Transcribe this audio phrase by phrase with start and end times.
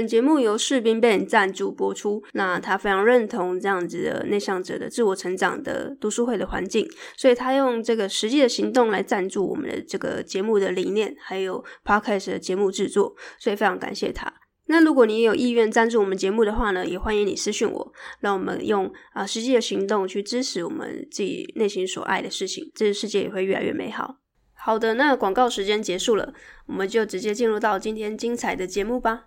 [0.00, 2.24] 本节目由士兵 Ban 赞助播出。
[2.32, 6.88] 那他非常认同这样子的内向者的自我成长的读书会的环境，
[7.18, 13.14] 所以他用这个实际的行动来赞助我们的这个节目的理念，还有 Podcast 的节目制作。
[13.38, 14.32] 所以非常感谢他。
[14.68, 24.16] 那如果你也有意愿赞助我们节目的话呢，也欢迎你私讯我，让我们用啊实际的行动去支持我们自己内心所爱的事情，这个世界也会越来越美好。
[24.54, 26.32] 好的，那广告时间结束了，
[26.68, 29.26] 我们就直接进入到今天精彩的节目吧。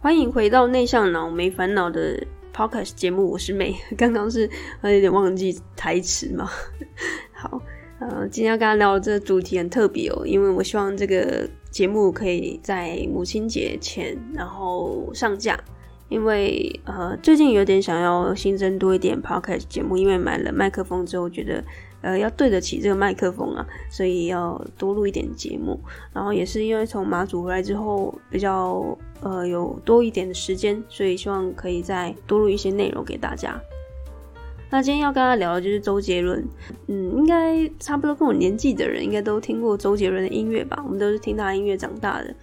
[0.00, 3.74] 欢迎回到内向脑没烦恼的 Podcast 节目，我是 May。
[3.98, 4.48] 刚刚是
[4.84, 6.48] 有点忘记台词嘛？
[7.34, 7.60] 好，
[7.98, 11.48] 呃，今天要跟大家聊的这个主题很特别哦，因为我希望这个。
[11.70, 15.60] 节目可以在母亲节前然后上架，
[16.08, 21.62] 因为呃最近有点想要新增多一点 podcast 节目，因为买了麦克风之后觉得
[22.00, 25.78] 呃要对得起这个麦克风啊，所以要多录一点节目。
[26.12, 33.60] 然后也是因为从马祖回来之后比较呃有多一点的时间，所以希望可以再多录一些内容给大家。
[34.70, 36.44] 那今天要跟他聊的就是周杰伦，
[36.88, 40.78] 嗯，应该差不多跟我年纪的人应该都听过周杰伦的音乐吧？
[40.84, 42.34] 我们都是听他音乐长大的。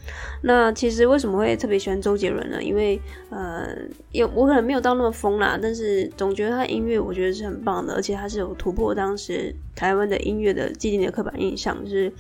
[0.42, 2.62] 那其实为什么会特别喜欢周杰伦呢？
[2.64, 3.68] 因为呃，
[4.12, 12.12] 有我可能没有到那么疯啦，但是总觉得他音乐我觉得是很棒的，而且他是有突破当时台湾的音乐的既定的刻板印象，就是。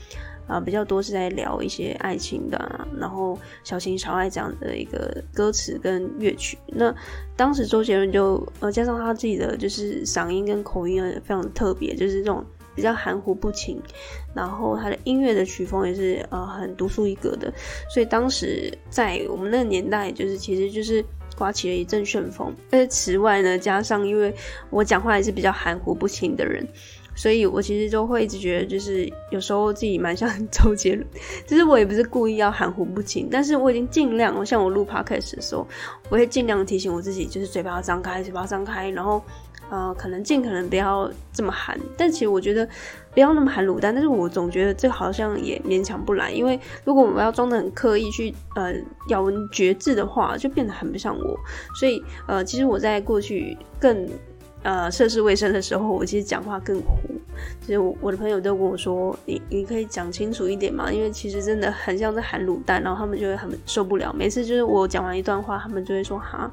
[0.47, 6.57] 啊，比较多是在聊一些爱情的，然后小情小爱这样的一个歌词跟乐曲。
[6.67, 6.93] 那
[7.35, 13.81] 当时周杰伦就呃加上他自己的就是嗓音跟口音非常特别，就是这种比较含糊不清，
[14.35, 17.51] 然后他的音乐的曲风也是呃很独树一格的。
[17.89, 21.03] 所以当时在我们那个年代，就是其实就是
[21.35, 22.53] 刮起了一阵旋风。
[22.71, 24.33] 而且此外呢，加上因为
[24.69, 26.67] 我讲话也是比较含糊不清的人。
[27.15, 31.07] 所以我其实就会一直觉得，就是有时候自己蛮像周杰伦，
[31.47, 35.65] 其实我也不是故意要含糊不清，但是我已经尽量，像我录 podcast 的时候，
[36.09, 39.23] 我会尽量提醒我自己，就是嘴巴要张开，嘴巴要张开，然后
[39.69, 41.79] 呃，可能尽可能不要这么含。
[41.97, 42.67] 但其实我觉得
[43.13, 48.73] 不要那么含卤蛋，但是我总觉得这好像也勉强不来，因为如果我们要装的很刻意去呃
[49.07, 51.39] 咬文嚼字的话，就变得很不像我。
[51.79, 54.05] 所以呃，其实我在过去更。
[54.65, 56.97] 呃，涉世未深的时候，我其实讲话更糊。
[57.61, 64.11] 其实我我的朋友都跟我说，你你可以讲清楚一点嘛，因为其实真的很像在含卤蛋，然后他们就会很受不了。
[64.11, 66.51] 每次就是我讲完一段话，他们就会说哈，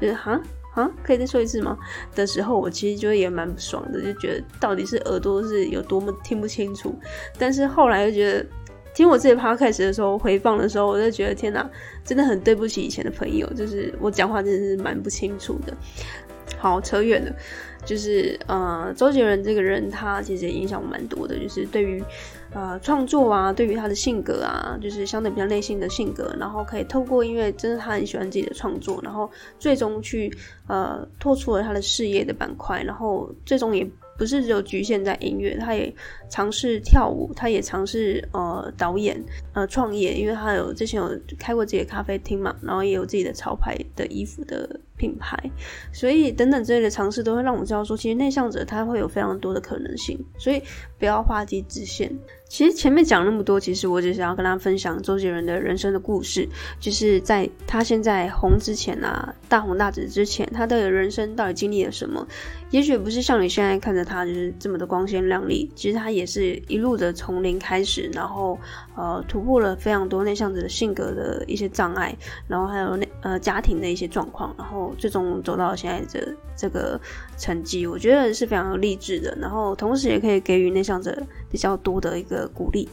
[0.00, 0.40] 就是哈
[0.72, 1.78] 哈，可以再说一次吗？
[2.16, 6.92] 的时候，我其实就也蛮不爽的，就觉得到底是耳朵是有多么听不清楚。
[7.38, 8.46] 但是后来又觉得，
[8.94, 11.68] 听我自己 podcast 的时候，回放的时候，我就觉得天哪，
[12.04, 15.76] 真的很对不起以前的朋友，就是我讲话真的是蛮不清楚的。
[16.58, 17.32] 好，扯远了，
[17.84, 22.02] 就是呃，周杰伦这个人，他其实也影响我蛮多的，就是对于
[22.52, 30.34] 呃创作啊，对于他的性格啊，就是相对比较内心的性格，然后可以透过音乐，真的他很喜欢自己的创作，然后最终去
[30.68, 33.86] 呃拓出了他的事业的板块，然后最终也。
[34.16, 35.92] 不是只有局限在音乐，他也
[36.30, 39.20] 尝试跳舞，他也尝试呃导演
[39.54, 45.36] 呃创业，因为他有之前有开过自己的咖啡厅嘛，然后也有自己的潮牌的衣服的品牌，
[45.92, 50.62] 所以等等之类的尝试都会让我知道说，其实内向者他会有非常多的可能性，所以
[50.98, 52.16] 不要画地自限。
[52.46, 62.24] 其实前面讲那么多，其实我只想要跟大家分享周杰伦的人生的故事，就是在他现在红之前啊，大红大紫之前，他的人生到底经历了什么？
[62.70, 68.56] 也许不是像你现在看着他就是这么的光鲜亮丽，其实他也是一路的从零开始，然后
[68.94, 72.16] 呃突破了非常多内向者的性格的一些障碍，
[72.46, 77.00] 然后还有呃家庭的一些状况，然后最终走到现在的这个
[77.36, 81.20] 成绩，我觉得是非常励志的，然后同时也可以给予内向者
[81.50, 82.44] 比较多的一个。
[82.54, 82.86] 鼓励。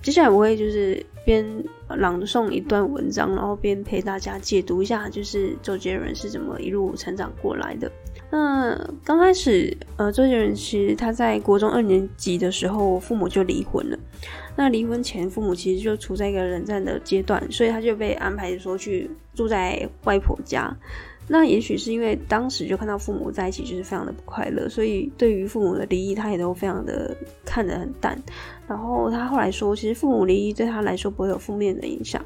[0.00, 1.44] 接下来我会就是边
[1.88, 7.90] 朗诵一段文章，然后边陪大家解读一下，就是周杰伦是怎么一路成长过来的。
[8.34, 13.96] 那刚开始，呃，周杰伦其实他在国中二年级的时候，父母就离婚了。
[14.56, 20.76] 那离婚前，父母其实就处在一个冷战的阶段，所以他就被安排说去住在外婆家。
[21.28, 28.20] 那也许是因为当时就看到父母在一起就是非常的不快乐，所以对于父母的离异，他也都非常的看得很淡。
[28.66, 32.20] 然后他后来说，其实父母离异对他来说不会有负面的影响。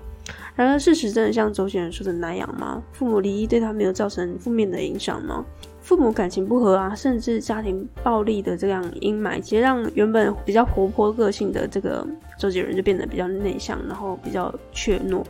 [0.57, 2.83] 然而事实真的像周杰伦说的那样吗？
[2.93, 5.45] 父母离异对他没有造成负面的影响吗？
[5.89, 12.07] 父母感情不和啊，甚至家庭暴力的这样阴霾，其实让原本比较活泼个性的这个
[12.39, 15.25] 周杰伦就变得比较内向，然后比较怯懦。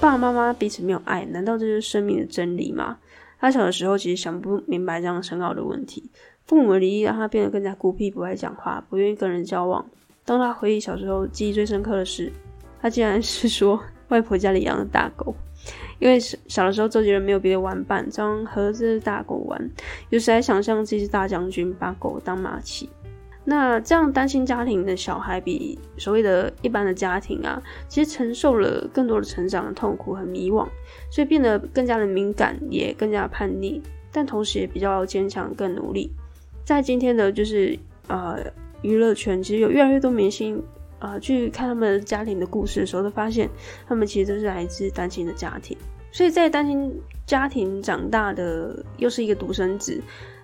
[0.00, 2.96] 爸爸妈妈彼此没有爱，难道这是生命的真理吗？
[3.38, 6.10] 他小的时候其实想不明白这样深奥的问题。
[6.46, 9.84] 父母离异让他变得更加孤僻，不爱讲话，不愿意跟人交往。
[10.24, 12.32] 当他回忆小时候记忆最深刻的事，
[12.80, 13.78] 他竟然是说
[14.08, 15.34] 外婆家里养的大狗。
[16.00, 19.70] 因为小的时候，周杰伦没有别的玩伴，常和这只大狗玩，
[20.08, 22.88] 有时还想象自己是大将军，把狗当马骑。
[23.44, 30.66] 那这样单亲家庭的小孩，比所谓的一般的家庭啊，其实承受了更多的成长的痛苦和迷惘，
[31.10, 33.82] 所以变得更加的敏感，也更加的叛逆，
[34.12, 36.12] 但同时也比较坚强，更努力。
[36.64, 38.38] 在今天的就是呃
[38.82, 40.62] 娱乐圈，其实有越来越多明星。
[41.00, 43.48] 啊、去看他们家庭的故事的时候，都发现
[43.88, 45.76] 他们其实都是来自单亲的家庭。
[46.12, 46.92] 所以在单亲
[47.26, 49.98] 家庭长大的，又是一个独生子，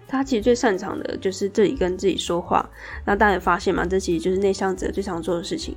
[0.08, 2.68] 他其实最擅长的就是自己跟自己说话。
[3.04, 5.76] 那大家也发现嘛，这其实就是内向者最常做的事情。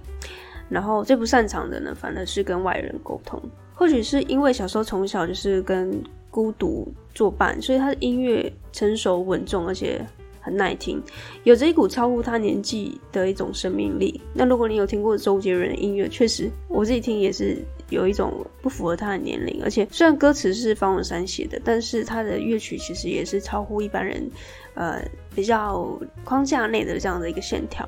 [0.69, 3.41] 然后最不擅长的呢，反而是跟外人沟通。
[3.73, 6.01] 或许是因为小时候从小就是跟
[6.31, 10.05] 孤独作伴，所以他的音乐成熟稳重，而且。
[10.41, 11.01] 很耐听，
[11.43, 14.21] 有着一股超乎他年纪的一种生命力。
[14.33, 17.57] 那如果你有听过周杰伦的音乐，确实我自己听也是
[17.89, 19.61] 有一种不符合他的年龄。
[19.63, 24.29] 而且虽然歌词是方文山写的，但是他的乐曲其实也是超乎一般人，
[24.75, 25.03] 呃，
[25.35, 27.87] 比较框架内的这样的一个线条。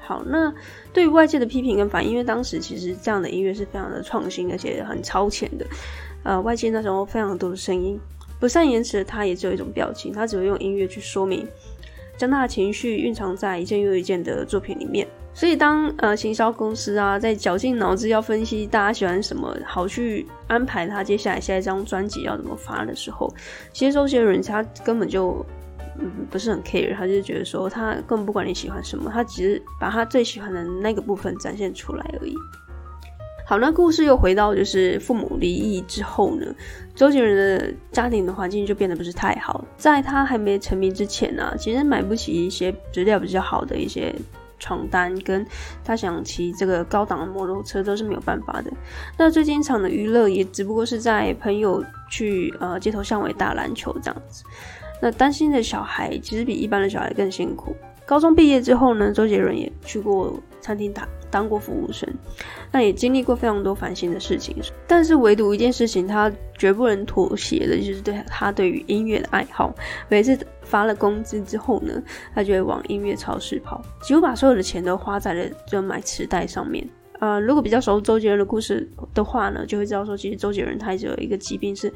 [0.00, 0.52] 好，那
[0.92, 5.66] 对于外界的批评跟反应，因为当时其实这样的音乐是非常的创新，而且很超前的。
[6.24, 7.98] 呃，外界那时候非常多的声音。
[8.42, 11.46] 不善言辞的他，也只有一种表情，他只会用音乐去说明，
[12.16, 15.06] 将他的情绪蕴藏在一件又一件的作品里面。
[15.32, 23.32] 所以当，呃行销公司啊在绞尽脑汁要分析大家喜欢什么，好去安排他接下来下一张专辑要怎么发的时候，
[23.72, 25.46] 其实周杰伦他根本就
[26.00, 32.34] 嗯不是很 care，他就觉得说他根本不管你喜欢什么，他只是把他最喜欢的那个部分展现出来而已。
[33.52, 36.46] 好，那故事又回到就是父母离异之后呢，
[36.94, 39.62] 周杰伦的家庭的环境就变得不是太好。
[39.76, 44.10] 在他还没成名之前呢、其实买不起一些质量比较好的一些
[44.58, 45.46] 床单，跟
[45.84, 48.72] 他想骑这个高档的摩托车都是没有办法的。
[49.18, 54.44] 那最经常的娱乐也只不过是在朋友去呃街头巷尾打篮球这样子。
[55.02, 57.76] 那担心的小孩其实比一般的小孩更辛苦。
[58.06, 61.06] 高中毕业之后呢，周杰伦也去过餐厅打。
[61.32, 62.06] 当过服务生，
[62.70, 64.54] 那也经历过非常多烦心的事情，
[64.86, 69.74] 但是唯独一件事情，他绝不能妥协的，就是对他对于音乐的爱好。
[70.08, 72.00] 每次发了工资之后呢，
[72.34, 76.86] 他就会往音乐超市跑，几乎把所有的钱都花在了就买磁带上面。
[77.18, 81.90] 呃，如果比较熟周杰伦的故事的话呢，就会知道说，其实周杰伦他一直有一个疾病是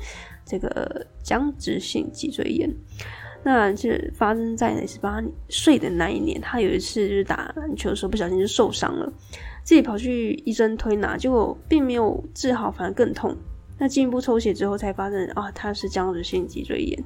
[0.46, 2.72] 这个僵直性脊椎炎。
[3.48, 9.06] 那是发生在十八岁的那一年，他有一次就是打篮球的时候不小心就受伤了，
[9.62, 13.36] 自己跑去医生推拿，结果并没有治好，反而更痛。
[13.78, 17.04] 那进一步抽血之后才发现啊，他是僵直性脊椎炎。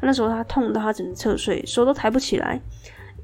[0.00, 2.60] 那时候他痛到他只能侧睡，手都抬不起来。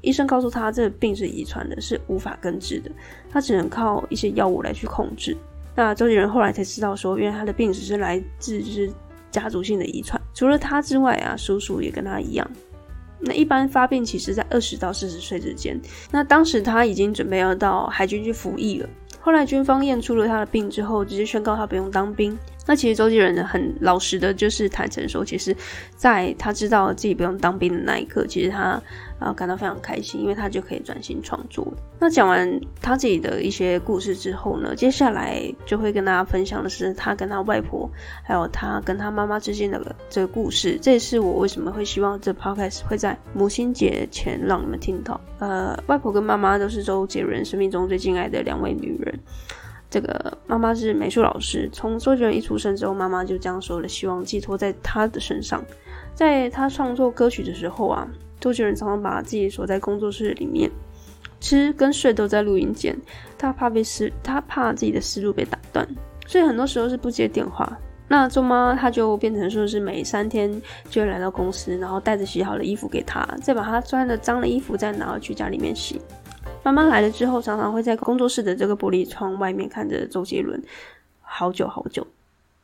[0.01, 2.91] 医生告诉他这个病是遗传的，是无法根治的，
[3.31, 5.37] 他只能靠一些药物来去控制。
[5.73, 8.91] 那周杰伦后来才知道说，原来他的病只是来自就是。
[9.29, 12.47] 家族性的遗传，除了他之外啊，叔叔也跟他一样。
[13.19, 15.81] 那一般发病其实在二十到四十岁之间。
[16.11, 18.87] 那当时他已经准备要到海军去服役了。
[19.19, 22.37] 后来军方验出了他的病之后，直接宣告他不用当兵。
[22.67, 25.55] 那其实周杰伦，很老实的，就是坦诚说，其实
[25.95, 28.79] 在他知道自己不用当兵的那一刻，其实他
[29.19, 31.67] 啊感到非常开心，因为他就可以专心创作。
[31.99, 32.47] 那讲完
[32.81, 37.89] 他自己的一些故事之后呢，接下来就会跟大家分享的是他跟他外婆，
[38.23, 40.77] 还有他跟他妈妈之间的这个故事。
[40.81, 45.19] 这也是我为什么会希望这 podcast 会在母亲节前让你们听到。
[45.39, 49.19] 呃，外婆跟妈妈都是周杰伦生命中最敬爱的两位女人。
[49.89, 55.63] 这个妈妈是美术老师，从周杰伦一出生之后，妈妈就将所有的希望寄托在他的身上。
[56.13, 58.05] 在他创作歌曲的时候啊，
[58.39, 60.69] 周杰伦常常把自己锁在工作室里面，
[61.39, 62.97] 吃跟睡都在录音间。
[63.37, 65.87] 他怕被思，他怕自己的思路被打断，
[66.25, 67.77] 所以很多时候是不接电话。
[68.09, 70.49] 那周妈她就变成说是每三天
[70.89, 75.99] 就会来到公司，然后带着洗好的衣服给他，再把他穿的脏的衣服再拿去家里面洗。
[76.63, 80.63] 妈妈来了之后，常常会在工作室的这个玻璃窗外面看着周杰伦，
[81.21, 82.07] 好久好久。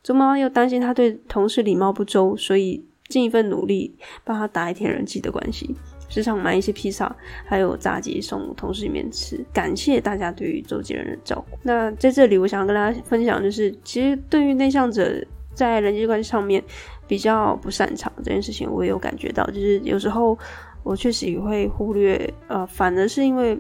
[0.02, 5.76] 周妈妈又担心他对同事礼貌不周，所以尽一份努力帮他打一天人际的关系，
[6.10, 7.16] 时常买一些披萨
[7.46, 11.56] 还有炸鸡送同事里面吃，感谢大家对于周杰伦的照顾。
[11.62, 16.64] 那在这里，我想跟大家分享，就是其实对于内向者在人际关系上面
[17.08, 20.36] 比较不擅长这件事情，我也有感觉到，就是有时候
[20.82, 23.56] 我确实也会忽略，呃，反而是因为。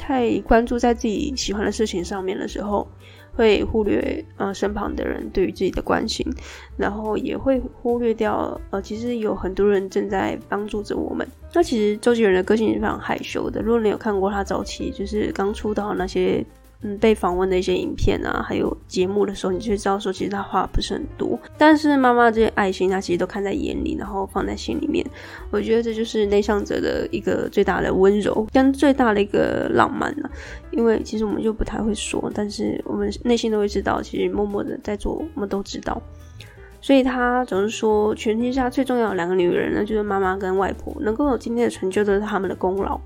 [0.00, 2.86] 太关注在自己喜欢的事情上面的时候，
[3.38, 6.26] 会忽略呃身旁的人对于自己的关心，
[6.76, 11.24] 然后也会忽略掉呃其实有很多人正在帮助着我们。
[11.54, 13.62] 那其实周杰伦的个性是非常害羞的。
[13.62, 16.44] 如果你有看过他早期就是刚出道那些
[16.82, 25.04] 嗯，被访问的一些影片啊，还有节目的时候，你就会知道说，其实他话不是很多，但是妈妈这些爱心，他其实都看在眼里，然后放在心里面。
[25.50, 30.30] 我觉得这就是内向者的一个最大的温柔，跟最大的一个浪漫了。
[30.70, 36.00] 因为其实我们就不太会说，但是我们内心都会知道，其实默默的在做，我们都知道。
[36.80, 43.00] 所以他总是说，全天下最重要的两个女人呢，就是妈妈跟外婆，能够有今天的成就都是他们的功劳。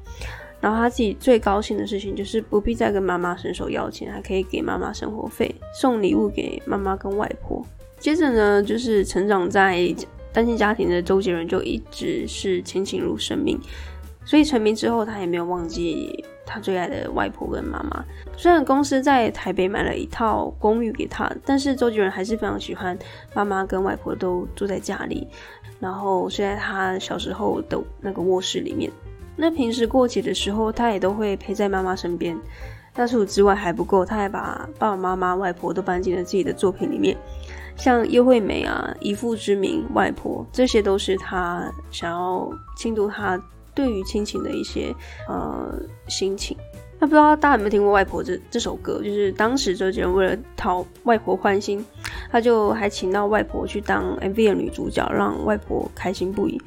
[0.62, 7.66] 然后他自己最高兴的事情就是不必再跟妈妈伸手要钱，还可以给妈妈生活费，送礼物给妈妈跟外婆。
[7.98, 9.92] 接着呢，就是成长在
[10.32, 13.60] 单亲家庭的周杰伦就一直是亲情如生命，
[14.24, 18.04] 所以成名之后他也没有忘记他最爱的外婆跟妈妈。
[18.36, 22.96] 虽然公司在台北买了一套公寓给他，但是周杰伦还是非常喜欢
[23.34, 25.26] 妈妈跟外婆都住在家里，
[25.80, 28.88] 然后睡在他小时候的那个卧室里面。
[29.36, 32.38] 那平时过节的时候，他也都会陪在妈妈身边。
[32.94, 37.16] 但除此之外还不够，他还把爸爸妈妈、外婆都搬进了自己的作品里面，
[37.74, 43.42] 像叶惠美啊、以父之名、外婆，这些都是他想要倾吐他
[43.74, 44.94] 对于亲情的一些
[45.26, 45.74] 呃
[46.06, 46.54] 心情。
[46.98, 48.98] 那不知道大家有没有听过《外婆》这这首歌？
[49.02, 51.84] 就是当时周杰伦为了讨外婆欢心，
[52.30, 56.60] 他就还请到外婆去当 MV 的女主角，让外婆开心不已。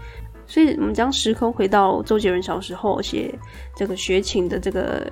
[0.48, 3.34] 所以，我们将时空回到周杰伦小时候写
[3.76, 5.12] 这个学琴的这个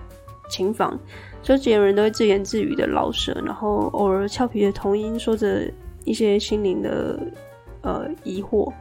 [0.49, 0.97] 琴房，
[1.41, 5.69] 周杰伦都会自言自语的老舍，然后偶尔俏皮的童音，说着
[6.05, 7.19] 一些心灵的
[7.81, 8.71] 呃疑惑。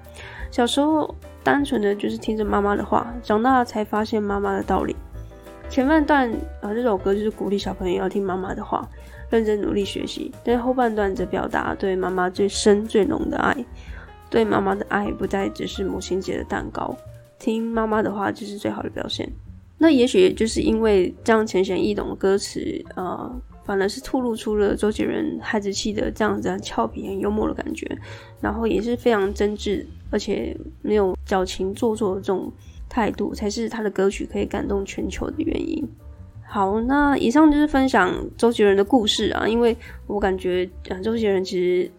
[0.50, 4.94] 小时候单纯的就是听着妈妈的话，长大了才发现妈妈的道理。
[5.70, 6.30] 前半段
[6.60, 8.86] 啊、这首歌就是鼓励小朋友要听妈妈的话，
[9.30, 13.64] 认真努力学习；但后半段则表达对妈妈最深最浓的爱。
[14.32, 16.96] 对妈妈的爱不再只是母亲节的蛋糕，
[17.38, 19.30] 听妈妈的话就是最好的表现。
[19.76, 23.30] 那也许就是因为这样浅显易懂的歌词，呃，
[23.62, 27.86] 反而是透露出了周杰伦孩子气的这样子俏皮、很幽默的感觉，
[28.40, 32.50] 然后也是非常真挚，而且没有矫情做作的这种
[32.88, 35.86] 态度，才是他的歌曲可以感动全球的原因。
[36.48, 41.90] 好，那以上就是分享周杰伦的故事啊，因为我感觉，呃，周杰伦其实。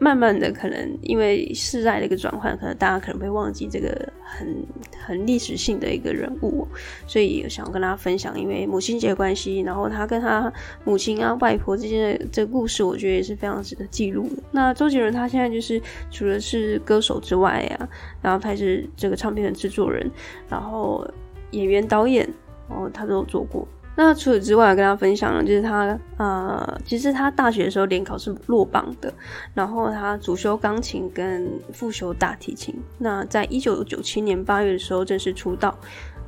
[0.00, 4.64] 慢慢的，可能因为世代的一个转换，可能大家可能会忘记这个很
[5.04, 6.66] 很历史性的一个人物，
[7.06, 10.52] 所以想要跟大家分享，因为母亲节关系，然后他跟他
[10.84, 14.42] 母亲啊、外婆之间的这个故事，我觉得也是非常值得记录的。
[14.52, 17.88] 那周杰伦他现在就是除了是歌手之外啊，
[18.22, 20.08] 然后他是这个唱片的制作人，
[20.48, 21.04] 然后
[21.50, 22.28] 演员、导演，
[22.68, 23.66] 然后他都有做过。
[24.00, 29.12] 那除此之外，跟大家分享的就是他，呃，其实他大学的时候联考是落榜的，
[29.54, 32.72] 然后他主修钢琴跟副修大提琴。
[32.98, 35.76] 那在一九九七年八月的时候正式出道，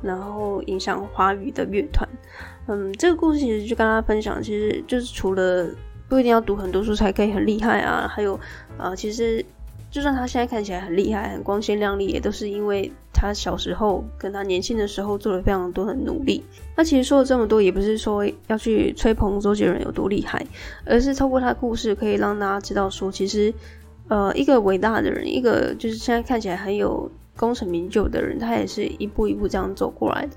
[0.01, 2.05] 然后影响华语的乐团。
[2.67, 5.69] 嗯，这个故事其实就跟大家分享，其实就是除了
[6.09, 8.37] 不一定要读很多书才可以很厉害啊，还有，
[8.77, 9.45] 呃，其实。
[9.89, 12.89] 就算他现在看起来很厉害、很光鲜亮丽，也都是因为
[13.21, 16.43] 他小时候跟他年轻的时候做了非常多的努力。
[16.75, 20.43] 那其实说了这么多，也不是说要去吹捧周杰伦有多厉害，
[20.87, 23.53] 而是透过他的故事，可以让大家知道说，其实，
[24.07, 30.31] 呃，一个伟大的人，一个就是现在看起来很有功成名就的人，他也是一步一步这样走过来的。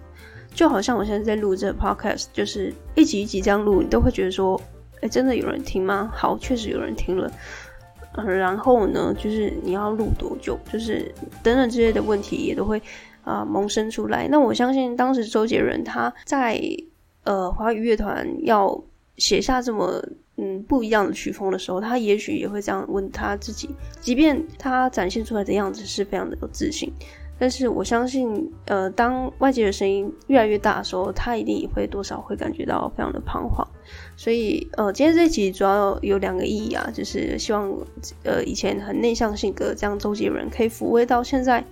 [0.53, 4.61] 就好像我现在在录这个 podcast，就是一集一集这样录，你都会觉得说，
[5.01, 6.13] 哎，真的有人听吗？
[6.15, 7.33] 好，确实有人听了。
[8.23, 12.81] 然后呢，就是你要录多久，就是等等之类的问题也都会
[13.23, 14.29] 啊、萌生出来。
[14.29, 16.61] 那我相信当时周杰伦他在
[17.25, 18.83] 呃华语乐团要
[19.17, 20.03] 写下这么
[20.37, 26.93] 嗯不一样的曲风的时候，他也许也会这样问他自己，即便他展现出来的样子是非常的有自信。
[27.37, 33.64] 但是我相信，呃，当外界的声音越来越大的时候，他一定也会多少会感觉到非常的彷徨。
[34.17, 37.71] 所以，呃，今天这集主要有两个意义啊，就是希望，
[38.23, 41.65] 呃，以前很内向性格这样周杰伦可以抚慰到现在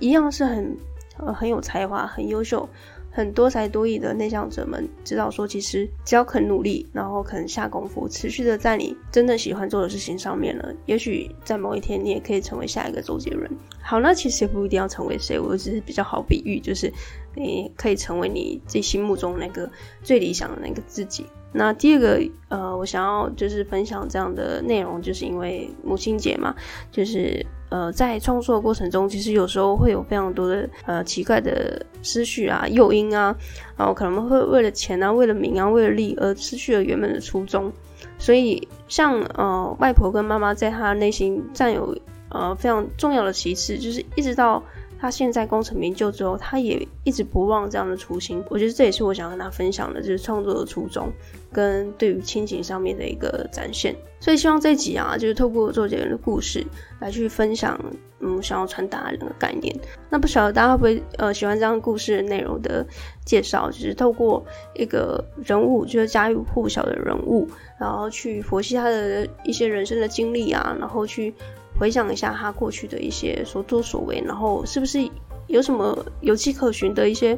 [0.00, 0.76] 一样是很，
[1.18, 2.68] 呃，很有才华、很优秀。
[3.14, 13.48] 很多才多艺的内向者们知道说，其实只要肯努力，然后肯下功夫，持续的在你真正喜欢做的事情上面了，也许在某一天你也可以成为下一个周杰伦。
[13.82, 16.90] 好，那其实也不一定要成为谁，我只是比较好比喻，就是
[17.36, 19.70] 你可以成为你自己心目中那个
[20.02, 21.26] 最理想的那个自己。
[21.52, 26.54] 那第二个，呃，我想要就是分享这样的内容，就是因为母亲节嘛，
[26.90, 27.44] 就是。
[27.72, 33.34] 呃，在创作的过程中，其实有时候会有非常多的呃奇怪的思绪啊、诱因啊，
[33.78, 37.72] 然后可能会为了钱啊、为了名啊、为了利而失去了原本的初衷。
[38.18, 41.96] 所以，像呃外婆跟妈妈在他内心占有
[42.28, 44.62] 呃非常重要的其次，就是一直到
[45.02, 48.40] 他现在功成名就之后，他也一直不忘这样的初心。
[48.48, 51.10] 我觉得这也是我想跟他分享的，就是创作的初衷
[51.52, 53.96] 跟对于亲情上面的一个展现。
[54.20, 56.64] 所以希望这集啊，就是透过周杰伦的故事
[57.00, 57.76] 来去分享，
[58.20, 59.76] 嗯，想要传达两个概念。
[60.08, 62.86] 那不晓得大家会不会呃喜欢这样故事内容的
[63.26, 64.40] 介绍，就是透过
[64.74, 71.34] 一个人物，就是家喻户晓的人物，然后去剖析他的一些人生的经历啊，然后去。
[71.82, 75.00] 回想一下他过去的一些所作所为，然后是不是
[75.48, 77.36] 有什么有迹可循的一些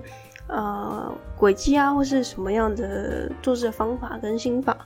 [0.49, 4.77] 呃轨迹啊，或是什么样的做事的方法跟心法？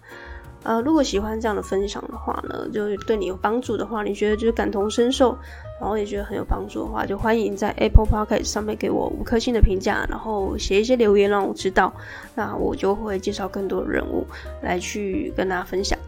[0.63, 5.37] 呃，如果喜欢这样的分享的话呢，就是对你有帮助的话，你觉得就是感同身受，
[5.81, 11.93] 然后也觉得很有帮助的话，就欢迎在 Apple Podcast 上面给我五颗星的评价，然后写一些留言让我知道，
[12.37, 14.25] 那我就会介绍更多的人物
[14.63, 15.99] 来去跟大家分享。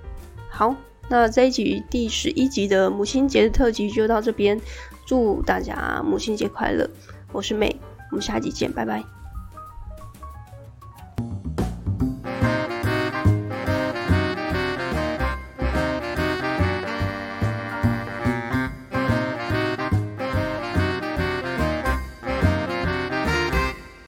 [0.48, 0.72] 好。
[1.10, 4.58] 那这一集第十一集的母亲节的特辑就到这边，
[5.04, 6.88] 祝大家母亲节快乐！
[7.32, 7.74] 我是妹
[8.12, 9.19] 我们下集见，拜拜。